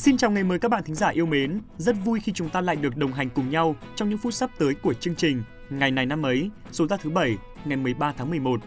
Xin 0.00 0.16
chào 0.16 0.30
ngày 0.30 0.44
mới 0.44 0.58
các 0.58 0.70
bạn 0.70 0.82
thính 0.84 0.94
giả 0.94 1.08
yêu 1.08 1.26
mến. 1.26 1.60
Rất 1.78 1.96
vui 2.04 2.20
khi 2.20 2.32
chúng 2.32 2.48
ta 2.48 2.60
lại 2.60 2.76
được 2.76 2.96
đồng 2.96 3.12
hành 3.12 3.30
cùng 3.30 3.50
nhau 3.50 3.76
trong 3.96 4.08
những 4.08 4.18
phút 4.18 4.34
sắp 4.34 4.50
tới 4.58 4.74
của 4.74 4.94
chương 4.94 5.14
trình 5.14 5.42
Ngày 5.70 5.90
này 5.90 6.06
năm 6.06 6.22
ấy, 6.22 6.50
số 6.72 6.86
ra 6.86 6.96
thứ 6.96 7.10
bảy, 7.10 7.36
ngày 7.64 7.76
13 7.76 8.12
tháng 8.12 8.30
11. 8.30 8.60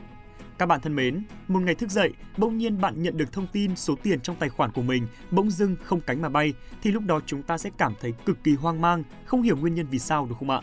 Các 0.57 0.65
bạn 0.65 0.81
thân 0.81 0.95
mến, 0.95 1.23
một 1.47 1.59
ngày 1.59 1.75
thức 1.75 1.89
dậy, 1.89 2.13
bỗng 2.37 2.57
nhiên 2.57 2.81
bạn 2.81 3.03
nhận 3.03 3.17
được 3.17 3.31
thông 3.31 3.47
tin 3.47 3.75
số 3.75 3.95
tiền 4.03 4.19
trong 4.21 4.35
tài 4.35 4.49
khoản 4.49 4.71
của 4.71 4.81
mình 4.81 5.07
bỗng 5.31 5.51
dưng 5.51 5.75
không 5.83 6.01
cánh 6.01 6.21
mà 6.21 6.29
bay, 6.29 6.53
thì 6.83 6.91
lúc 6.91 7.03
đó 7.05 7.19
chúng 7.25 7.43
ta 7.43 7.57
sẽ 7.57 7.69
cảm 7.77 7.93
thấy 8.01 8.13
cực 8.25 8.43
kỳ 8.43 8.55
hoang 8.55 8.81
mang, 8.81 9.03
không 9.25 9.41
hiểu 9.41 9.57
nguyên 9.57 9.75
nhân 9.75 9.87
vì 9.91 9.99
sao 9.99 10.25
được 10.25 10.35
không 10.39 10.49
ạ? 10.49 10.61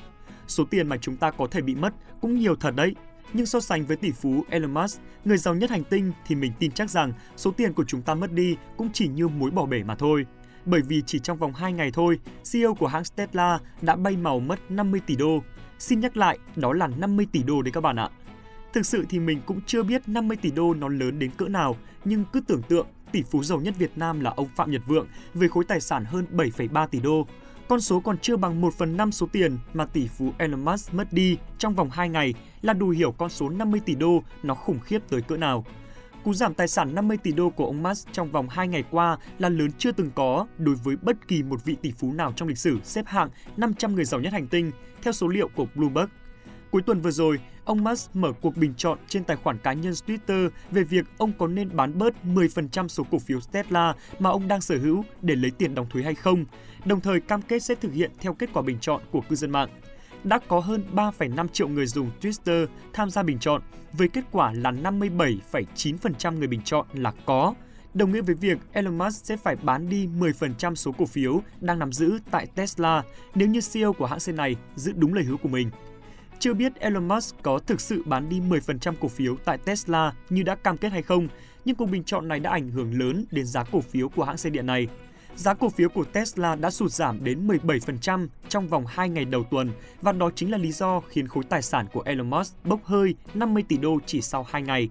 Số 0.48 0.64
tiền 0.70 0.88
mà 0.88 0.96
chúng 0.96 1.16
ta 1.16 1.30
có 1.30 1.46
thể 1.50 1.60
bị 1.60 1.74
mất 1.74 1.94
cũng 2.20 2.38
nhiều 2.38 2.56
thật 2.56 2.74
đấy, 2.76 2.94
nhưng 3.32 3.46
so 3.46 3.60
sánh 3.60 3.86
với 3.86 3.96
tỷ 3.96 4.10
phú 4.10 4.44
Elon 4.48 4.74
Musk, 4.74 5.00
người 5.24 5.38
giàu 5.38 5.54
nhất 5.54 5.70
hành 5.70 5.84
tinh 5.84 6.12
thì 6.26 6.34
mình 6.34 6.52
tin 6.58 6.72
chắc 6.72 6.90
rằng 6.90 7.12
số 7.36 7.50
tiền 7.50 7.72
của 7.72 7.84
chúng 7.84 8.02
ta 8.02 8.14
mất 8.14 8.32
đi 8.32 8.56
cũng 8.76 8.88
chỉ 8.92 9.08
như 9.08 9.28
mối 9.28 9.50
bỏ 9.50 9.66
bể 9.66 9.82
mà 9.82 9.94
thôi. 9.94 10.26
Bởi 10.66 10.82
vì 10.82 11.02
chỉ 11.06 11.18
trong 11.18 11.38
vòng 11.38 11.52
2 11.54 11.72
ngày 11.72 11.90
thôi, 11.90 12.18
CEO 12.52 12.74
của 12.74 12.86
hãng 12.86 13.02
Tesla 13.16 13.58
đã 13.82 13.96
bay 13.96 14.16
màu 14.16 14.40
mất 14.40 14.70
50 14.70 15.00
tỷ 15.06 15.16
đô. 15.16 15.42
Xin 15.78 16.00
nhắc 16.00 16.16
lại, 16.16 16.38
đó 16.56 16.72
là 16.72 16.86
50 16.86 17.26
tỷ 17.32 17.42
đô 17.42 17.62
đấy 17.62 17.72
các 17.72 17.80
bạn 17.80 17.96
ạ. 17.96 18.08
Thực 18.72 18.86
sự 18.86 19.04
thì 19.08 19.18
mình 19.18 19.40
cũng 19.46 19.60
chưa 19.66 19.82
biết 19.82 20.08
50 20.08 20.36
tỷ 20.36 20.50
đô 20.50 20.74
nó 20.74 20.88
lớn 20.88 21.18
đến 21.18 21.30
cỡ 21.36 21.48
nào, 21.48 21.76
nhưng 22.04 22.24
cứ 22.32 22.40
tưởng 22.40 22.62
tượng 22.62 22.86
tỷ 23.12 23.22
phú 23.22 23.42
giàu 23.42 23.60
nhất 23.60 23.74
Việt 23.78 23.92
Nam 23.96 24.20
là 24.20 24.30
ông 24.30 24.48
Phạm 24.56 24.70
Nhật 24.70 24.82
Vượng 24.86 25.06
với 25.34 25.48
khối 25.48 25.64
tài 25.64 25.80
sản 25.80 26.04
hơn 26.04 26.26
7,3 26.32 26.86
tỷ 26.86 27.00
đô. 27.00 27.26
Con 27.68 27.80
số 27.80 28.00
còn 28.00 28.18
chưa 28.18 28.36
bằng 28.36 28.60
1 28.60 28.74
phần 28.74 28.96
5 28.96 29.12
số 29.12 29.28
tiền 29.32 29.58
mà 29.74 29.86
tỷ 29.86 30.08
phú 30.08 30.32
Elon 30.38 30.64
Musk 30.64 30.94
mất 30.94 31.12
đi 31.12 31.38
trong 31.58 31.74
vòng 31.74 31.90
2 31.90 32.08
ngày 32.08 32.34
là 32.62 32.72
đủ 32.72 32.88
hiểu 32.88 33.12
con 33.12 33.30
số 33.30 33.48
50 33.48 33.80
tỷ 33.84 33.94
đô 33.94 34.22
nó 34.42 34.54
khủng 34.54 34.80
khiếp 34.80 34.98
tới 35.08 35.22
cỡ 35.22 35.36
nào. 35.36 35.64
Cú 36.24 36.34
giảm 36.34 36.54
tài 36.54 36.68
sản 36.68 36.94
50 36.94 37.16
tỷ 37.16 37.32
đô 37.32 37.50
của 37.50 37.66
ông 37.66 37.82
Musk 37.82 38.12
trong 38.12 38.30
vòng 38.30 38.48
2 38.48 38.68
ngày 38.68 38.84
qua 38.90 39.18
là 39.38 39.48
lớn 39.48 39.70
chưa 39.78 39.92
từng 39.92 40.10
có 40.14 40.46
đối 40.58 40.74
với 40.74 40.96
bất 41.02 41.28
kỳ 41.28 41.42
một 41.42 41.64
vị 41.64 41.76
tỷ 41.82 41.92
phú 41.92 42.12
nào 42.12 42.32
trong 42.36 42.48
lịch 42.48 42.58
sử 42.58 42.78
xếp 42.84 43.06
hạng 43.06 43.30
500 43.56 43.94
người 43.94 44.04
giàu 44.04 44.20
nhất 44.20 44.32
hành 44.32 44.46
tinh, 44.46 44.72
theo 45.02 45.12
số 45.12 45.28
liệu 45.28 45.48
của 45.48 45.66
Bloomberg. 45.74 46.08
Cuối 46.70 46.82
tuần 46.82 47.00
vừa 47.00 47.10
rồi, 47.10 47.38
ông 47.64 47.84
Musk 47.84 48.16
mở 48.16 48.32
cuộc 48.40 48.56
bình 48.56 48.74
chọn 48.76 48.98
trên 49.08 49.24
tài 49.24 49.36
khoản 49.36 49.58
cá 49.58 49.72
nhân 49.72 49.92
Twitter 49.92 50.50
về 50.70 50.82
việc 50.82 51.06
ông 51.18 51.32
có 51.38 51.46
nên 51.46 51.76
bán 51.76 51.98
bớt 51.98 52.14
10% 52.24 52.88
số 52.88 53.04
cổ 53.10 53.18
phiếu 53.18 53.40
Tesla 53.52 53.94
mà 54.18 54.30
ông 54.30 54.48
đang 54.48 54.60
sở 54.60 54.78
hữu 54.78 55.04
để 55.22 55.34
lấy 55.34 55.50
tiền 55.50 55.74
đóng 55.74 55.86
thuế 55.90 56.02
hay 56.02 56.14
không, 56.14 56.44
đồng 56.84 57.00
thời 57.00 57.20
cam 57.20 57.42
kết 57.42 57.60
sẽ 57.60 57.74
thực 57.74 57.92
hiện 57.92 58.10
theo 58.20 58.34
kết 58.34 58.50
quả 58.52 58.62
bình 58.62 58.78
chọn 58.80 59.00
của 59.10 59.20
cư 59.20 59.36
dân 59.36 59.50
mạng. 59.50 59.68
Đã 60.24 60.38
có 60.48 60.60
hơn 60.60 60.84
3,5 60.94 61.48
triệu 61.48 61.68
người 61.68 61.86
dùng 61.86 62.10
Twitter 62.20 62.66
tham 62.92 63.10
gia 63.10 63.22
bình 63.22 63.38
chọn, 63.38 63.62
với 63.92 64.08
kết 64.08 64.24
quả 64.32 64.52
là 64.52 64.72
57,9% 64.72 66.38
người 66.38 66.46
bình 66.46 66.62
chọn 66.62 66.86
là 66.92 67.12
có, 67.26 67.54
đồng 67.94 68.12
nghĩa 68.12 68.20
với 68.20 68.34
việc 68.34 68.58
Elon 68.72 68.98
Musk 68.98 69.26
sẽ 69.26 69.36
phải 69.36 69.56
bán 69.56 69.88
đi 69.88 70.06
10% 70.06 70.74
số 70.74 70.92
cổ 70.92 71.06
phiếu 71.06 71.42
đang 71.60 71.78
nắm 71.78 71.92
giữ 71.92 72.18
tại 72.30 72.46
Tesla 72.46 73.02
nếu 73.34 73.48
như 73.48 73.60
CEO 73.72 73.92
của 73.92 74.06
hãng 74.06 74.20
xe 74.20 74.32
này 74.32 74.56
giữ 74.76 74.92
đúng 74.96 75.14
lời 75.14 75.24
hứa 75.24 75.36
của 75.36 75.48
mình. 75.48 75.70
Chưa 76.38 76.54
biết 76.54 76.74
Elon 76.74 77.08
Musk 77.08 77.36
có 77.42 77.58
thực 77.58 77.80
sự 77.80 78.02
bán 78.06 78.28
đi 78.28 78.40
10% 78.40 78.94
cổ 79.00 79.08
phiếu 79.08 79.36
tại 79.44 79.58
Tesla 79.58 80.12
như 80.30 80.42
đã 80.42 80.54
cam 80.54 80.76
kết 80.76 80.92
hay 80.92 81.02
không, 81.02 81.28
nhưng 81.64 81.76
cuộc 81.76 81.86
bình 81.86 82.04
chọn 82.04 82.28
này 82.28 82.40
đã 82.40 82.50
ảnh 82.50 82.70
hưởng 82.70 82.98
lớn 82.98 83.24
đến 83.30 83.46
giá 83.46 83.64
cổ 83.64 83.80
phiếu 83.80 84.08
của 84.08 84.24
hãng 84.24 84.36
xe 84.36 84.50
điện 84.50 84.66
này. 84.66 84.88
Giá 85.36 85.54
cổ 85.54 85.68
phiếu 85.68 85.88
của 85.88 86.04
Tesla 86.04 86.56
đã 86.56 86.70
sụt 86.70 86.90
giảm 86.90 87.24
đến 87.24 87.48
17% 87.48 88.26
trong 88.48 88.68
vòng 88.68 88.84
2 88.86 89.08
ngày 89.08 89.24
đầu 89.24 89.44
tuần 89.50 89.70
và 90.00 90.12
đó 90.12 90.30
chính 90.34 90.50
là 90.50 90.58
lý 90.58 90.72
do 90.72 91.00
khiến 91.00 91.28
khối 91.28 91.44
tài 91.44 91.62
sản 91.62 91.86
của 91.92 92.02
Elon 92.02 92.30
Musk 92.30 92.64
bốc 92.64 92.84
hơi 92.84 93.14
50 93.34 93.62
tỷ 93.68 93.76
đô 93.76 93.98
chỉ 94.06 94.20
sau 94.20 94.46
2 94.50 94.62
ngày. 94.62 94.88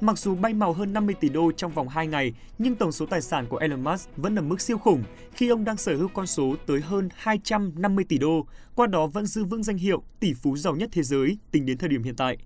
Mặc 0.00 0.18
dù 0.18 0.34
bay 0.34 0.54
màu 0.54 0.72
hơn 0.72 0.92
50 0.92 1.14
tỷ 1.20 1.28
đô 1.28 1.52
trong 1.52 1.72
vòng 1.72 1.88
2 1.88 2.06
ngày, 2.06 2.32
nhưng 2.58 2.74
tổng 2.74 2.92
số 2.92 3.06
tài 3.06 3.20
sản 3.20 3.46
của 3.48 3.56
Elon 3.56 3.84
Musk 3.84 4.16
vẫn 4.16 4.38
ở 4.38 4.42
mức 4.42 4.60
siêu 4.60 4.78
khủng 4.78 5.04
khi 5.32 5.48
ông 5.48 5.64
đang 5.64 5.76
sở 5.76 5.96
hữu 5.96 6.08
con 6.08 6.26
số 6.26 6.54
tới 6.66 6.80
hơn 6.80 7.08
250 7.14 8.04
tỷ 8.08 8.18
đô, 8.18 8.46
qua 8.74 8.86
đó 8.86 9.06
vẫn 9.06 9.26
giữ 9.26 9.44
vững 9.44 9.62
danh 9.62 9.76
hiệu 9.76 10.02
tỷ 10.20 10.34
phú 10.34 10.56
giàu 10.56 10.76
nhất 10.76 10.88
thế 10.92 11.02
giới 11.02 11.38
tính 11.50 11.66
đến 11.66 11.78
thời 11.78 11.88
điểm 11.88 12.02
hiện 12.02 12.16
tại. 12.16 12.38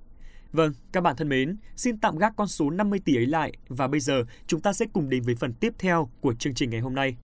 Vâng, 0.52 0.72
các 0.92 1.00
bạn 1.00 1.16
thân 1.16 1.28
mến, 1.28 1.56
xin 1.76 2.00
tạm 2.00 2.18
gác 2.18 2.36
con 2.36 2.48
số 2.48 2.70
50 2.70 3.00
tỷ 3.04 3.16
ấy 3.16 3.26
lại 3.26 3.52
và 3.68 3.88
bây 3.88 4.00
giờ 4.00 4.24
chúng 4.46 4.60
ta 4.60 4.72
sẽ 4.72 4.86
cùng 4.92 5.08
đến 5.08 5.22
với 5.22 5.34
phần 5.34 5.52
tiếp 5.52 5.72
theo 5.78 6.08
của 6.20 6.34
chương 6.34 6.54
trình 6.54 6.70
ngày 6.70 6.80
hôm 6.80 6.94
nay. 6.94 7.16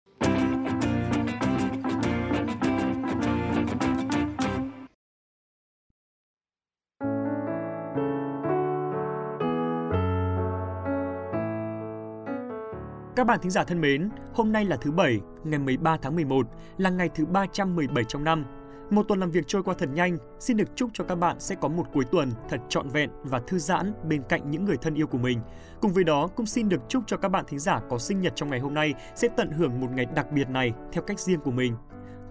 Các 13.16 13.26
bạn 13.26 13.38
thính 13.42 13.50
giả 13.50 13.64
thân 13.64 13.80
mến, 13.80 14.08
hôm 14.34 14.52
nay 14.52 14.64
là 14.64 14.76
thứ 14.76 14.90
Bảy, 14.90 15.20
ngày 15.44 15.58
13 15.58 15.96
tháng 15.96 16.14
11, 16.14 16.46
là 16.78 16.90
ngày 16.90 17.10
thứ 17.14 17.26
317 17.26 18.04
trong 18.04 18.24
năm. 18.24 18.44
Một 18.90 19.02
tuần 19.08 19.20
làm 19.20 19.30
việc 19.30 19.44
trôi 19.46 19.62
qua 19.62 19.74
thật 19.78 19.88
nhanh, 19.92 20.18
xin 20.40 20.56
được 20.56 20.76
chúc 20.76 20.90
cho 20.92 21.04
các 21.04 21.14
bạn 21.14 21.40
sẽ 21.40 21.54
có 21.54 21.68
một 21.68 21.84
cuối 21.92 22.04
tuần 22.04 22.30
thật 22.48 22.60
trọn 22.68 22.88
vẹn 22.88 23.10
và 23.24 23.40
thư 23.46 23.58
giãn 23.58 23.92
bên 24.08 24.22
cạnh 24.28 24.50
những 24.50 24.64
người 24.64 24.76
thân 24.76 24.94
yêu 24.94 25.06
của 25.06 25.18
mình. 25.18 25.40
Cùng 25.80 25.92
với 25.92 26.04
đó 26.04 26.26
cũng 26.26 26.46
xin 26.46 26.68
được 26.68 26.80
chúc 26.88 27.02
cho 27.06 27.16
các 27.16 27.28
bạn 27.28 27.44
thính 27.48 27.58
giả 27.58 27.80
có 27.90 27.98
sinh 27.98 28.20
nhật 28.20 28.32
trong 28.36 28.50
ngày 28.50 28.60
hôm 28.60 28.74
nay 28.74 28.94
sẽ 29.14 29.28
tận 29.36 29.50
hưởng 29.50 29.80
một 29.80 29.88
ngày 29.94 30.06
đặc 30.14 30.32
biệt 30.32 30.48
này 30.48 30.72
theo 30.92 31.02
cách 31.02 31.20
riêng 31.20 31.40
của 31.40 31.50
mình. 31.50 31.74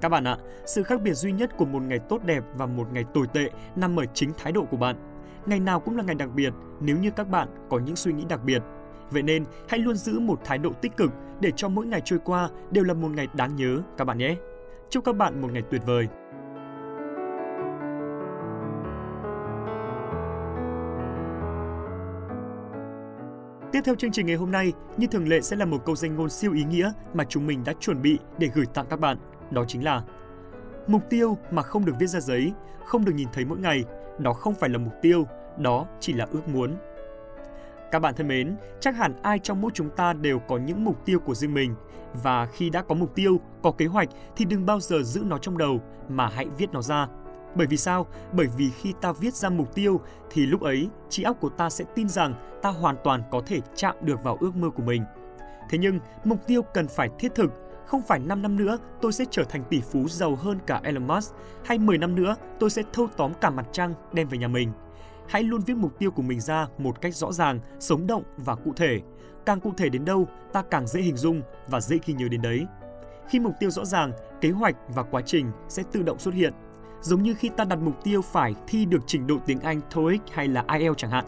Các 0.02 0.10
bạn 0.10 0.24
ạ, 0.24 0.38
sự 0.66 0.84
khác 0.84 1.02
biệt 1.02 1.14
duy 1.14 1.32
nhất 1.32 1.58
của 1.58 1.66
một 1.66 1.82
ngày 1.82 2.00
tốt 2.00 2.24
đẹp 2.26 2.44
và 2.56 2.66
một 2.66 2.88
ngày 2.94 3.06
tồi 3.14 3.28
tệ 3.34 3.50
nằm 3.76 4.00
ở 4.00 4.06
chính 4.14 4.32
thái 4.38 4.52
độ 4.52 4.66
của 4.66 4.78
bạn. 4.78 4.96
Ngày 5.46 5.60
nào 5.60 5.80
cũng 5.80 5.98
là 5.98 6.04
ngày 6.04 6.16
đặc 6.16 6.30
biệt 6.36 6.54
nếu 6.80 6.98
như 6.98 7.12
các 7.12 7.30
bạn 7.30 7.48
có 7.70 7.80
những 7.80 7.96
suy 7.96 8.14
nghĩ 8.14 8.26
đặc 8.30 8.44
biệt 8.44 8.62
Vậy 9.12 9.24
nên, 9.24 9.46
hãy 9.70 9.80
luôn 9.80 9.96
giữ 9.96 10.20
một 10.20 10.40
thái 10.44 10.58
độ 10.58 10.70
tích 10.82 10.98
cực 10.98 11.12
để 11.40 11.52
cho 11.56 11.70
mỗi 11.70 11.86
ngày 11.86 12.02
trôi 12.06 12.20
qua 12.26 12.50
đều 12.72 12.84
là 12.84 12.94
một 12.94 13.10
ngày 13.12 13.28
đáng 13.34 13.56
nhớ 13.56 13.82
các 13.98 14.06
bạn 14.06 14.18
nhé. 14.18 14.36
Chúc 14.90 15.06
các 15.06 15.16
bạn 15.16 15.42
một 15.42 15.52
ngày 15.52 15.64
tuyệt 15.72 15.82
vời. 15.86 16.08
Tiếp 23.72 23.82
theo 23.86 23.96
chương 23.96 24.12
trình 24.12 24.26
ngày 24.26 24.36
hôm 24.36 24.52
nay, 24.52 24.74
như 24.98 25.08
thường 25.08 25.28
lệ 25.28 25.42
sẽ 25.42 25.56
là 25.56 25.66
một 25.66 25.86
câu 25.86 25.96
danh 25.96 26.16
ngôn 26.16 26.30
siêu 26.30 26.54
ý 26.54 26.64
nghĩa 26.64 26.92
mà 27.14 27.24
chúng 27.24 27.48
mình 27.48 27.64
đã 27.64 27.74
chuẩn 27.80 28.02
bị 28.02 28.20
để 28.38 28.50
gửi 28.54 28.66
tặng 28.74 28.86
các 28.90 29.00
bạn. 29.00 29.18
Đó 29.52 29.66
chính 29.68 29.84
là 29.84 30.02
Mục 30.88 31.02
tiêu 31.10 31.38
mà 31.52 31.62
không 31.62 31.86
được 31.86 31.94
viết 32.00 32.08
ra 32.08 32.20
giấy, 32.20 32.54
không 32.86 33.06
được 33.06 33.12
nhìn 33.16 33.28
thấy 33.34 33.46
mỗi 33.46 33.58
ngày, 33.58 33.84
đó 34.20 34.34
không 34.34 34.54
phải 34.54 34.70
là 34.70 34.78
mục 34.78 34.94
tiêu, 35.02 35.28
đó 35.58 35.88
chỉ 36.00 36.14
là 36.14 36.28
ước 36.32 36.48
muốn. 36.48 36.76
Các 37.92 38.00
bạn 38.00 38.16
thân 38.16 38.28
mến, 38.28 38.56
chắc 38.80 38.96
hẳn 38.96 39.14
ai 39.22 39.40
trong 39.40 39.62
mỗi 39.62 39.72
chúng 39.74 39.90
ta 39.90 40.14
đều 40.14 40.40
có 40.40 40.58
những 40.58 40.84
mục 40.84 41.06
tiêu 41.06 41.20
của 41.20 41.36
riêng 41.36 41.54
mình 41.54 41.76
và 42.24 42.46
khi 42.46 42.70
đã 42.70 42.82
có 42.82 42.96
mục 42.96 43.16
tiêu, 43.16 43.40
có 43.64 43.72
kế 43.72 43.86
hoạch 43.86 44.10
thì 44.36 44.46
đừng 44.46 44.66
bao 44.66 44.80
giờ 44.80 45.02
giữ 45.04 45.24
nó 45.26 45.38
trong 45.38 45.58
đầu 45.58 45.82
mà 46.10 46.28
hãy 46.28 46.48
viết 46.58 46.72
nó 46.72 46.82
ra. 46.82 47.08
Bởi 47.56 47.68
vì 47.68 47.78
sao? 47.78 48.08
Bởi 48.34 48.48
vì 48.58 48.70
khi 48.70 48.94
ta 49.02 49.12
viết 49.12 49.34
ra 49.34 49.50
mục 49.50 49.76
tiêu 49.76 50.02
thì 50.30 50.46
lúc 50.46 50.62
ấy 50.62 50.90
trí 51.10 51.24
óc 51.24 51.38
của 51.40 51.50
ta 51.50 51.70
sẽ 51.70 51.86
tin 51.96 52.10
rằng 52.10 52.60
ta 52.62 52.70
hoàn 52.70 52.96
toàn 53.04 53.24
có 53.32 53.42
thể 53.46 53.60
chạm 53.76 53.96
được 54.02 54.24
vào 54.24 54.38
ước 54.40 54.56
mơ 54.56 54.70
của 54.70 54.84
mình. 54.84 55.04
Thế 55.70 55.78
nhưng 55.78 56.00
mục 56.24 56.48
tiêu 56.48 56.62
cần 56.62 56.88
phải 56.88 57.10
thiết 57.20 57.36
thực, 57.36 57.52
không 57.86 58.02
phải 58.02 58.20
5 58.20 58.42
năm 58.42 58.56
nữa 58.56 58.78
tôi 59.02 59.14
sẽ 59.14 59.26
trở 59.32 59.44
thành 59.44 59.64
tỷ 59.70 59.82
phú 59.82 60.08
giàu 60.08 60.36
hơn 60.36 60.60
cả 60.68 60.82
Elon 60.84 61.08
Musk 61.08 61.36
hay 61.66 61.78
10 61.78 61.98
năm 61.98 62.16
nữa 62.16 62.36
tôi 62.60 62.70
sẽ 62.70 62.82
thâu 62.94 63.08
tóm 63.18 63.34
cả 63.42 63.50
mặt 63.50 63.66
trăng 63.72 63.94
đem 64.14 64.28
về 64.28 64.38
nhà 64.38 64.48
mình 64.48 64.72
hãy 65.32 65.44
luôn 65.44 65.62
viết 65.62 65.78
mục 65.78 66.00
tiêu 66.00 66.12
của 66.12 66.22
mình 66.22 66.40
ra 66.40 66.68
một 66.78 67.02
cách 67.02 67.16
rõ 67.16 67.32
ràng, 67.32 67.60
sống 67.80 68.08
động 68.08 68.24
và 68.38 68.56
cụ 68.56 68.74
thể. 68.76 69.00
Càng 69.46 69.60
cụ 69.60 69.72
thể 69.78 69.90
đến 69.90 70.06
đâu, 70.06 70.28
ta 70.54 70.62
càng 70.62 70.88
dễ 70.88 71.02
hình 71.02 71.18
dung 71.18 71.42
và 71.68 71.82
dễ 71.82 71.98
khi 71.98 72.14
nhớ 72.14 72.28
đến 72.28 72.42
đấy. 72.42 72.66
Khi 73.30 73.40
mục 73.40 73.54
tiêu 73.60 73.70
rõ 73.70 73.86
ràng, 73.86 74.12
kế 74.42 74.50
hoạch 74.50 74.76
và 74.88 75.04
quá 75.04 75.22
trình 75.26 75.52
sẽ 75.70 75.84
tự 75.92 76.04
động 76.04 76.20
xuất 76.20 76.34
hiện. 76.34 76.54
Giống 77.02 77.24
như 77.24 77.34
khi 77.34 77.50
ta 77.58 77.64
đặt 77.64 77.76
mục 77.76 78.04
tiêu 78.04 78.22
phải 78.22 78.56
thi 78.68 78.86
được 78.86 79.00
trình 79.08 79.28
độ 79.28 79.38
tiếng 79.46 79.60
Anh 79.60 79.82
TOEIC 79.96 80.22
hay 80.32 80.48
là 80.48 80.66
IELTS 80.80 80.98
chẳng 80.98 81.12
hạn. 81.12 81.26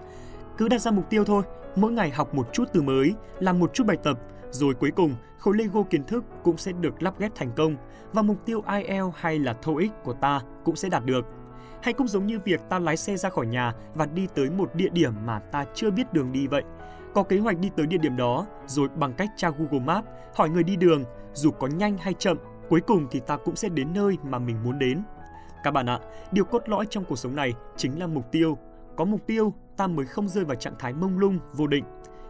Cứ 0.58 0.68
đặt 0.68 0.82
ra 0.82 0.92
mục 0.92 1.10
tiêu 1.10 1.26
thôi, 1.26 1.44
mỗi 1.76 1.92
ngày 1.92 2.10
học 2.12 2.36
một 2.36 2.50
chút 2.54 2.66
từ 2.74 2.82
mới, 2.82 3.14
làm 3.40 3.60
một 3.60 3.74
chút 3.74 3.88
bài 3.88 3.98
tập, 4.04 4.20
rồi 4.52 4.74
cuối 4.74 4.92
cùng 4.92 5.16
khối 5.40 5.58
Lego 5.58 5.84
kiến 5.84 6.04
thức 6.04 6.24
cũng 6.44 6.58
sẽ 6.58 6.72
được 6.72 7.04
lắp 7.04 7.20
ghép 7.20 7.36
thành 7.36 7.52
công 7.56 7.76
và 8.14 8.22
mục 8.22 8.38
tiêu 8.46 8.64
IELTS 8.68 9.16
hay 9.16 9.40
là 9.40 9.54
TOEIC 9.54 9.92
của 10.04 10.14
ta 10.14 10.42
cũng 10.64 10.76
sẽ 10.76 10.90
đạt 10.90 11.06
được. 11.06 11.26
Hay 11.84 11.94
cũng 11.94 12.08
giống 12.08 12.28
như 12.28 12.40
việc 12.40 12.62
ta 12.70 12.80
lái 12.80 12.98
xe 12.98 13.18
ra 13.18 13.30
khỏi 13.30 13.46
nhà 13.46 13.74
và 13.94 14.06
đi 14.06 14.28
tới 14.36 14.50
một 14.50 14.76
địa 14.76 14.90
điểm 14.90 15.14
mà 15.26 15.40
ta 15.40 15.66
chưa 15.74 15.92
biết 15.92 16.14
đường 16.14 16.32
đi 16.32 16.48
vậy. 16.48 16.64
Có 17.14 17.24
kế 17.24 17.40
hoạch 17.40 17.60
đi 17.60 17.70
tới 17.76 17.88
địa 17.88 17.98
điểm 17.98 18.16
đó, 18.16 18.46
rồi 18.68 18.90
bằng 18.96 19.14
cách 19.14 19.30
tra 19.38 19.50
Google 19.50 19.86
Maps, 19.86 20.08
hỏi 20.36 20.50
người 20.50 20.64
đi 20.64 20.76
đường, 20.76 21.04
dù 21.34 21.52
có 21.52 21.68
nhanh 21.68 21.98
hay 21.98 22.14
chậm, 22.14 22.38
cuối 22.70 22.82
cùng 22.82 23.08
thì 23.12 23.20
ta 23.20 23.38
cũng 23.38 23.56
sẽ 23.56 23.70
đến 23.70 23.94
nơi 23.94 24.18
mà 24.24 24.40
mình 24.40 24.64
muốn 24.64 24.80
đến. 24.80 25.04
Các 25.64 25.72
bạn 25.72 25.86
ạ, 25.90 26.00
điều 26.32 26.46
cốt 26.46 26.70
lõi 26.70 26.86
trong 26.90 27.06
cuộc 27.06 27.16
sống 27.16 27.36
này 27.36 27.54
chính 27.78 28.00
là 28.00 28.08
mục 28.08 28.32
tiêu. 28.32 28.58
Có 28.96 29.06
mục 29.06 29.28
tiêu, 29.28 29.54
ta 29.78 29.88
mới 29.88 30.06
không 30.06 30.28
rơi 30.28 30.46
vào 30.46 30.56
trạng 30.56 30.76
thái 30.80 30.94
mông 30.94 31.20
lung, 31.20 31.40
vô 31.54 31.68
định. 31.68 31.86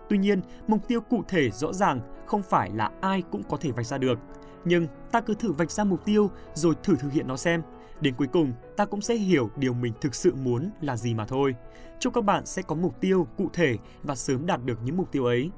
Tuy 0.09 0.17
nhiên, 0.17 0.41
mục 0.67 0.87
tiêu 0.87 1.01
cụ 1.01 1.23
thể 1.27 1.51
rõ 1.51 1.73
ràng 1.73 1.99
không 2.25 2.41
phải 2.43 2.69
là 2.73 2.91
ai 3.01 3.23
cũng 3.31 3.43
có 3.49 3.57
thể 3.57 3.71
vạch 3.71 3.85
ra 3.85 3.97
được. 3.97 4.19
Nhưng 4.65 4.87
ta 5.11 5.21
cứ 5.21 5.33
thử 5.35 5.51
vạch 5.51 5.71
ra 5.71 5.83
mục 5.83 6.05
tiêu 6.05 6.29
rồi 6.53 6.75
thử 6.83 6.95
thực 6.95 7.11
hiện 7.11 7.27
nó 7.27 7.37
xem. 7.37 7.61
Đến 8.03 8.15
cuối 8.17 8.27
cùng, 8.27 8.53
ta 8.77 8.85
cũng 8.85 9.01
sẽ 9.01 9.15
hiểu 9.15 9.49
điều 9.55 9.73
mình 9.73 9.93
thực 10.01 10.15
sự 10.15 10.35
muốn 10.35 10.69
là 10.81 10.97
gì 10.97 11.13
mà 11.13 11.25
thôi. 11.25 11.55
Chúc 11.99 12.13
các 12.13 12.23
bạn 12.23 12.45
sẽ 12.45 12.61
có 12.61 12.75
mục 12.75 13.01
tiêu 13.01 13.27
cụ 13.37 13.49
thể 13.53 13.77
và 14.03 14.15
sớm 14.15 14.45
đạt 14.45 14.65
được 14.65 14.79
những 14.83 14.97
mục 14.97 15.11
tiêu 15.11 15.25
ấy. 15.25 15.51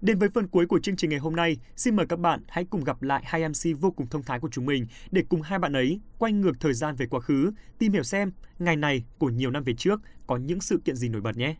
Đến 0.00 0.18
với 0.18 0.28
phần 0.34 0.48
cuối 0.48 0.66
của 0.66 0.78
chương 0.78 0.96
trình 0.96 1.10
ngày 1.10 1.18
hôm 1.18 1.36
nay, 1.36 1.56
xin 1.76 1.96
mời 1.96 2.06
các 2.06 2.18
bạn 2.18 2.44
hãy 2.48 2.64
cùng 2.64 2.84
gặp 2.84 3.02
lại 3.02 3.22
hai 3.26 3.48
MC 3.48 3.80
vô 3.80 3.90
cùng 3.90 4.06
thông 4.06 4.22
thái 4.22 4.40
của 4.40 4.48
chúng 4.52 4.66
mình 4.66 4.86
để 5.10 5.22
cùng 5.28 5.42
hai 5.42 5.58
bạn 5.58 5.72
ấy 5.72 6.00
quay 6.18 6.32
ngược 6.32 6.60
thời 6.60 6.74
gian 6.74 6.94
về 6.96 7.06
quá 7.06 7.20
khứ, 7.20 7.52
tìm 7.78 7.92
hiểu 7.92 8.02
xem 8.02 8.32
ngày 8.58 8.76
này 8.76 9.04
của 9.18 9.30
nhiều 9.30 9.50
năm 9.50 9.64
về 9.64 9.74
trước 9.78 10.00
có 10.26 10.36
những 10.36 10.60
sự 10.60 10.80
kiện 10.84 10.96
gì 10.96 11.08
nổi 11.08 11.20
bật 11.20 11.36
nhé. 11.36 11.56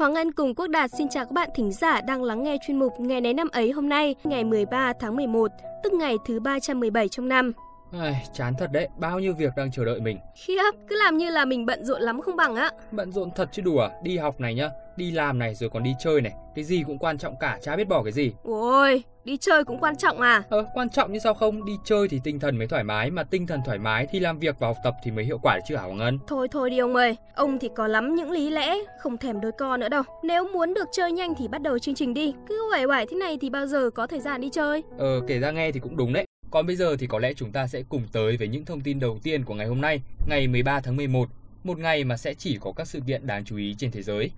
Hoàng 0.00 0.14
Anh 0.14 0.32
cùng 0.32 0.54
Quốc 0.54 0.66
Đạt 0.66 0.90
xin 0.90 1.08
chào 1.08 1.24
các 1.24 1.32
bạn 1.32 1.50
thính 1.54 1.72
giả 1.72 2.00
đang 2.00 2.22
lắng 2.22 2.42
nghe 2.42 2.56
chuyên 2.66 2.78
mục 2.78 3.00
Ngày 3.00 3.20
nấy 3.20 3.34
năm 3.34 3.48
ấy 3.52 3.70
hôm 3.70 3.88
nay, 3.88 4.14
ngày 4.24 4.44
13 4.44 4.92
tháng 5.00 5.16
11, 5.16 5.50
tức 5.84 5.92
ngày 5.92 6.16
thứ 6.26 6.40
317 6.40 7.08
trong 7.08 7.28
năm. 7.28 7.52
Ai, 8.00 8.26
chán 8.32 8.54
thật 8.58 8.72
đấy, 8.72 8.88
bao 8.98 9.20
nhiêu 9.20 9.34
việc 9.34 9.52
đang 9.56 9.70
chờ 9.70 9.84
đợi 9.84 10.00
mình. 10.00 10.18
Khiếp, 10.34 10.72
cứ 10.88 10.96
làm 10.96 11.16
như 11.16 11.30
là 11.30 11.44
mình 11.44 11.66
bận 11.66 11.84
rộn 11.84 12.02
lắm 12.02 12.20
không 12.20 12.36
bằng 12.36 12.56
á. 12.56 12.70
Bận 12.90 13.12
rộn 13.12 13.30
thật 13.36 13.48
chứ 13.52 13.62
đùa, 13.62 13.88
đi 14.02 14.18
học 14.18 14.40
này 14.40 14.54
nhá, 14.54 14.70
đi 15.00 15.10
làm 15.10 15.38
này 15.38 15.54
rồi 15.54 15.70
còn 15.70 15.82
đi 15.82 15.94
chơi 15.98 16.20
này, 16.20 16.32
cái 16.54 16.64
gì 16.64 16.82
cũng 16.86 16.98
quan 16.98 17.18
trọng 17.18 17.34
cả, 17.40 17.58
chả 17.62 17.76
biết 17.76 17.88
bỏ 17.88 18.02
cái 18.02 18.12
gì. 18.12 18.32
Ôi, 18.42 19.02
đi 19.24 19.36
chơi 19.36 19.64
cũng 19.64 19.78
quan 19.78 19.96
trọng 19.96 20.20
à? 20.20 20.42
Ờ, 20.48 20.66
quan 20.74 20.90
trọng 20.90 21.12
như 21.12 21.18
sao 21.18 21.34
không, 21.34 21.64
đi 21.64 21.72
chơi 21.84 22.08
thì 22.08 22.20
tinh 22.24 22.40
thần 22.40 22.58
mới 22.58 22.66
thoải 22.66 22.84
mái, 22.84 23.10
mà 23.10 23.22
tinh 23.22 23.46
thần 23.46 23.60
thoải 23.66 23.78
mái 23.78 24.06
thì 24.10 24.20
làm 24.20 24.38
việc 24.38 24.58
và 24.58 24.66
học 24.66 24.76
tập 24.84 24.94
thì 25.04 25.10
mới 25.10 25.24
hiệu 25.24 25.38
quả 25.42 25.58
chứ 25.68 25.76
hả 25.76 25.82
Hoàng 25.82 25.96
Ngân? 25.96 26.18
Thôi 26.26 26.48
thôi 26.50 26.70
đi 26.70 26.78
ông 26.78 26.96
ơi, 26.96 27.16
ông 27.34 27.58
thì 27.58 27.68
có 27.76 27.86
lắm 27.86 28.14
những 28.14 28.30
lý 28.30 28.50
lẽ, 28.50 28.74
không 29.00 29.16
thèm 29.16 29.40
đôi 29.40 29.52
co 29.52 29.76
nữa 29.76 29.88
đâu. 29.88 30.02
Nếu 30.22 30.48
muốn 30.52 30.74
được 30.74 30.88
chơi 30.92 31.12
nhanh 31.12 31.34
thì 31.38 31.48
bắt 31.48 31.62
đầu 31.62 31.78
chương 31.78 31.94
trình 31.94 32.14
đi, 32.14 32.34
cứ 32.48 32.68
quẩy 32.72 32.86
quẩy 32.86 33.06
thế 33.10 33.16
này 33.16 33.38
thì 33.40 33.50
bao 33.50 33.66
giờ 33.66 33.90
có 33.90 34.06
thời 34.06 34.20
gian 34.20 34.40
đi 34.40 34.48
chơi. 34.52 34.82
Ờ, 34.98 35.20
kể 35.26 35.38
ra 35.38 35.50
nghe 35.50 35.72
thì 35.72 35.80
cũng 35.80 35.96
đúng 35.96 36.12
đấy. 36.12 36.26
Còn 36.50 36.66
bây 36.66 36.76
giờ 36.76 36.96
thì 36.96 37.06
có 37.06 37.18
lẽ 37.18 37.32
chúng 37.34 37.52
ta 37.52 37.66
sẽ 37.66 37.82
cùng 37.88 38.02
tới 38.12 38.36
với 38.36 38.48
những 38.48 38.64
thông 38.64 38.80
tin 38.80 39.00
đầu 39.00 39.18
tiên 39.22 39.44
của 39.44 39.54
ngày 39.54 39.66
hôm 39.66 39.80
nay, 39.80 40.00
ngày 40.28 40.48
13 40.48 40.80
tháng 40.80 40.96
11, 40.96 41.28
một 41.64 41.78
ngày 41.78 42.04
mà 42.04 42.16
sẽ 42.16 42.34
chỉ 42.34 42.58
có 42.60 42.72
các 42.76 42.86
sự 42.86 43.00
kiện 43.06 43.26
đáng 43.26 43.44
chú 43.44 43.56
ý 43.56 43.74
trên 43.78 43.90
thế 43.90 44.02
giới. 44.02 44.30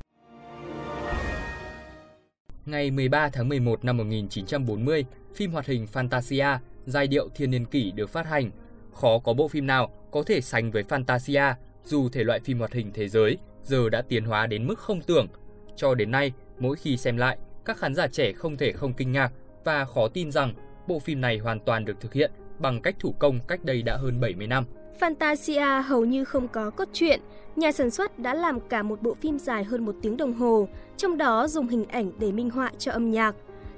Ngày 2.67 2.91
13 2.91 3.29
tháng 3.29 3.49
11 3.49 3.85
năm 3.85 3.97
1940, 3.97 5.05
phim 5.35 5.53
hoạt 5.53 5.67
hình 5.67 5.87
Fantasia, 5.93 6.59
giai 6.87 7.07
điệu 7.07 7.29
thiên 7.35 7.51
niên 7.51 7.65
kỷ 7.65 7.91
được 7.91 8.11
phát 8.11 8.27
hành. 8.27 8.51
Khó 8.93 9.19
có 9.19 9.33
bộ 9.33 9.49
phim 9.49 9.67
nào 9.67 9.91
có 10.11 10.23
thể 10.23 10.41
sánh 10.41 10.71
với 10.71 10.83
Fantasia, 10.83 11.55
dù 11.85 12.09
thể 12.09 12.25
loại 12.25 12.41
phim 12.41 12.59
hoạt 12.59 12.73
hình 12.73 12.91
thế 12.95 13.09
giới 13.09 13.39
giờ 13.63 13.89
đã 13.89 14.03
tiến 14.03 14.25
hóa 14.25 14.47
đến 14.47 14.67
mức 14.67 14.79
không 14.79 15.01
tưởng. 15.01 15.27
Cho 15.77 15.95
đến 15.95 16.11
nay, 16.11 16.33
mỗi 16.59 16.77
khi 16.77 16.97
xem 16.97 17.17
lại, 17.17 17.39
các 17.65 17.77
khán 17.77 17.95
giả 17.95 18.07
trẻ 18.07 18.33
không 18.33 18.57
thể 18.57 18.73
không 18.73 18.93
kinh 18.93 19.13
ngạc 19.13 19.33
và 19.65 19.85
khó 19.85 20.09
tin 20.09 20.31
rằng 20.31 20.55
bộ 20.89 20.99
phim 20.99 21.21
này 21.21 21.39
hoàn 21.39 21.61
toàn 21.61 21.85
được 21.85 22.01
thực 22.01 22.13
hiện 22.13 22.31
bằng 22.59 22.83
cách 22.83 22.97
thủ 22.99 23.15
công 23.19 23.41
cách 23.49 23.65
đây 23.65 23.83
đã 23.83 23.97
hơn 23.97 24.21
70 24.21 24.47
năm. 24.47 24.65
Fantasia 25.01 25.83
hầu 25.83 26.05
như 26.05 26.25
không 26.25 26.49
có 26.49 26.71
cốt 26.71 26.89
truyện, 26.93 27.21
nhà 27.57 27.73
sản 27.73 27.91
xuất 27.91 28.19
đã 28.19 28.35
làm 28.35 28.61
cả 28.61 28.83
một 28.83 29.03
bộ 29.03 29.15
phim 29.15 29.39
dài 29.39 29.65
hơn 29.65 29.85
một 29.85 29.95
tiếng 30.03 30.17
đồng 30.17 30.33
hồ, 30.33 30.69
trong 30.97 31.19
đó 31.19 31.49
dùng 31.49 31.69
hình 31.69 31.85
ảnh 31.85 32.13
để 32.19 32.33
minh 32.33 32.51
họa 32.51 32.71
cho 32.79 32.93
âm 32.93 33.11
nhạc. 33.11 33.35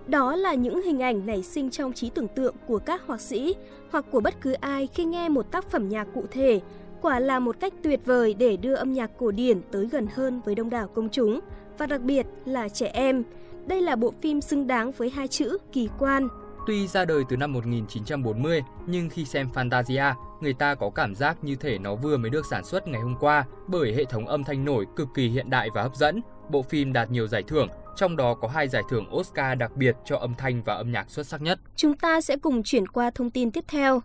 Đó 0.06 0.36
là 0.36 0.54
những 0.54 0.82
hình 0.82 1.02
ảnh 1.02 1.26
nảy 1.26 1.42
sinh 1.42 1.70
trong 1.70 1.92
trí 1.92 2.10
tưởng 2.10 2.28
tượng 2.28 2.54
của 2.66 2.78
các 2.78 3.06
họa 3.06 3.18
sĩ 3.18 3.54
hoặc 3.90 4.04
của 4.10 4.20
bất 4.20 4.34
cứ 4.40 4.52
ai 4.52 4.86
khi 4.86 5.04
nghe 5.04 5.28
một 5.28 5.50
tác 5.50 5.70
phẩm 5.70 5.88
nhạc 5.88 6.08
cụ 6.14 6.24
thể. 6.30 6.60
Quả 7.00 7.20
là 7.20 7.38
một 7.38 7.60
cách 7.60 7.72
tuyệt 7.82 8.00
vời 8.04 8.34
để 8.34 8.56
đưa 8.56 8.74
âm 8.74 8.92
nhạc 8.92 9.10
cổ 9.18 9.30
điển 9.30 9.60
tới 9.70 9.86
gần 9.86 10.06
hơn 10.14 10.40
với 10.44 10.54
đông 10.54 10.70
đảo 10.70 10.88
công 10.94 11.08
chúng, 11.08 11.40
và 11.78 11.86
đặc 11.86 12.00
biệt 12.00 12.26
là 12.44 12.68
trẻ 12.68 12.86
em. 12.86 13.22
Đây 13.66 13.80
là 13.82 13.96
bộ 13.96 14.12
phim 14.20 14.40
xứng 14.40 14.66
đáng 14.66 14.92
với 14.92 15.10
hai 15.10 15.28
chữ 15.28 15.58
kỳ 15.72 15.88
quan. 15.98 16.28
Tuy 16.66 16.86
ra 16.86 17.04
đời 17.04 17.24
từ 17.28 17.36
năm 17.36 17.52
1940, 17.52 18.62
nhưng 18.86 19.08
khi 19.08 19.24
xem 19.24 19.48
Fantasia, 19.54 20.14
người 20.40 20.52
ta 20.52 20.74
có 20.74 20.90
cảm 20.90 21.14
giác 21.14 21.44
như 21.44 21.56
thể 21.56 21.78
nó 21.78 21.94
vừa 21.94 22.16
mới 22.16 22.30
được 22.30 22.46
sản 22.46 22.64
xuất 22.64 22.88
ngày 22.88 23.00
hôm 23.00 23.16
qua 23.20 23.44
bởi 23.66 23.94
hệ 23.94 24.04
thống 24.04 24.26
âm 24.26 24.44
thanh 24.44 24.64
nổi 24.64 24.86
cực 24.96 25.08
kỳ 25.14 25.28
hiện 25.28 25.50
đại 25.50 25.68
và 25.74 25.82
hấp 25.82 25.96
dẫn. 25.96 26.20
Bộ 26.50 26.62
phim 26.62 26.92
đạt 26.92 27.10
nhiều 27.10 27.26
giải 27.26 27.42
thưởng, 27.42 27.68
trong 27.96 28.16
đó 28.16 28.34
có 28.34 28.48
hai 28.48 28.68
giải 28.68 28.82
thưởng 28.90 29.16
Oscar 29.16 29.58
đặc 29.58 29.76
biệt 29.76 29.96
cho 30.04 30.16
âm 30.16 30.34
thanh 30.34 30.62
và 30.62 30.74
âm 30.74 30.92
nhạc 30.92 31.10
xuất 31.10 31.26
sắc 31.26 31.42
nhất. 31.42 31.60
Chúng 31.76 31.96
ta 31.96 32.20
sẽ 32.20 32.36
cùng 32.36 32.62
chuyển 32.62 32.86
qua 32.86 33.10
thông 33.14 33.30
tin 33.30 33.50
tiếp 33.50 33.64
theo. 33.68 34.02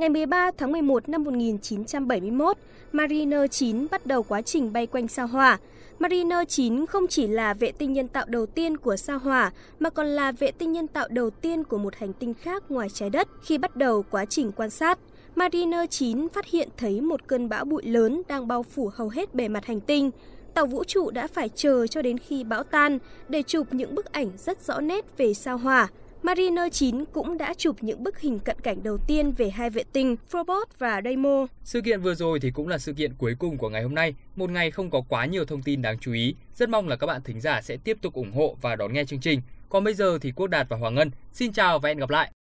Ngày 0.00 0.08
13 0.08 0.50
tháng 0.58 0.72
11 0.72 1.08
năm 1.08 1.24
1971, 1.24 2.56
Mariner 2.92 3.40
9 3.50 3.86
bắt 3.90 4.06
đầu 4.06 4.22
quá 4.22 4.42
trình 4.42 4.72
bay 4.72 4.86
quanh 4.86 5.08
sao 5.08 5.26
Hỏa. 5.26 5.58
Mariner 5.98 6.38
9 6.48 6.86
không 6.86 7.06
chỉ 7.06 7.26
là 7.26 7.54
vệ 7.54 7.72
tinh 7.72 7.92
nhân 7.92 8.08
tạo 8.08 8.24
đầu 8.28 8.46
tiên 8.46 8.76
của 8.76 8.96
sao 8.96 9.18
Hỏa, 9.18 9.52
mà 9.78 9.90
còn 9.90 10.06
là 10.06 10.32
vệ 10.32 10.50
tinh 10.50 10.72
nhân 10.72 10.86
tạo 10.86 11.08
đầu 11.10 11.30
tiên 11.30 11.64
của 11.64 11.78
một 11.78 11.96
hành 11.96 12.12
tinh 12.12 12.34
khác 12.34 12.70
ngoài 12.70 12.88
trái 12.94 13.10
đất. 13.10 13.28
Khi 13.42 13.58
bắt 13.58 13.76
đầu 13.76 14.04
quá 14.10 14.24
trình 14.24 14.52
quan 14.52 14.70
sát, 14.70 14.98
Mariner 15.34 15.90
9 15.90 16.28
phát 16.28 16.46
hiện 16.46 16.68
thấy 16.76 17.00
một 17.00 17.26
cơn 17.26 17.48
bão 17.48 17.64
bụi 17.64 17.82
lớn 17.82 18.22
đang 18.28 18.48
bao 18.48 18.62
phủ 18.62 18.90
hầu 18.94 19.08
hết 19.08 19.34
bề 19.34 19.48
mặt 19.48 19.66
hành 19.66 19.80
tinh. 19.80 20.10
Tàu 20.54 20.66
vũ 20.66 20.84
trụ 20.84 21.10
đã 21.10 21.26
phải 21.26 21.48
chờ 21.48 21.86
cho 21.86 22.02
đến 22.02 22.18
khi 22.18 22.44
bão 22.44 22.62
tan 22.62 22.98
để 23.28 23.42
chụp 23.42 23.66
những 23.70 23.94
bức 23.94 24.12
ảnh 24.12 24.30
rất 24.38 24.62
rõ 24.66 24.80
nét 24.80 25.04
về 25.16 25.34
sao 25.34 25.58
Hỏa. 25.58 25.88
Mariner 26.22 26.72
9 26.72 27.04
cũng 27.12 27.38
đã 27.38 27.54
chụp 27.54 27.76
những 27.80 28.02
bức 28.02 28.20
hình 28.20 28.38
cận 28.38 28.60
cảnh 28.60 28.82
đầu 28.82 28.98
tiên 28.98 29.32
về 29.32 29.50
hai 29.50 29.70
vệ 29.70 29.82
tinh 29.92 30.16
Phobos 30.28 30.68
và 30.78 31.00
Deimos. 31.04 31.50
Sự 31.64 31.80
kiện 31.80 32.00
vừa 32.00 32.14
rồi 32.14 32.40
thì 32.40 32.50
cũng 32.50 32.68
là 32.68 32.78
sự 32.78 32.92
kiện 32.92 33.14
cuối 33.18 33.34
cùng 33.38 33.58
của 33.58 33.68
ngày 33.68 33.82
hôm 33.82 33.94
nay, 33.94 34.14
một 34.36 34.50
ngày 34.50 34.70
không 34.70 34.90
có 34.90 35.02
quá 35.08 35.26
nhiều 35.26 35.44
thông 35.44 35.62
tin 35.62 35.82
đáng 35.82 35.98
chú 35.98 36.12
ý. 36.12 36.34
Rất 36.54 36.68
mong 36.68 36.88
là 36.88 36.96
các 36.96 37.06
bạn 37.06 37.22
thính 37.22 37.40
giả 37.40 37.60
sẽ 37.62 37.76
tiếp 37.84 37.96
tục 38.02 38.14
ủng 38.14 38.32
hộ 38.32 38.56
và 38.60 38.76
đón 38.76 38.92
nghe 38.92 39.04
chương 39.04 39.20
trình. 39.20 39.40
Còn 39.68 39.84
bây 39.84 39.94
giờ 39.94 40.18
thì 40.20 40.32
Quốc 40.36 40.46
Đạt 40.46 40.66
và 40.68 40.76
Hoàng 40.76 40.94
Ngân 40.94 41.10
xin 41.32 41.52
chào 41.52 41.78
và 41.78 41.88
hẹn 41.88 41.98
gặp 41.98 42.10
lại. 42.10 42.32